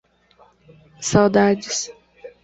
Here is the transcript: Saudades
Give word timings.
Saudades 1.09 1.91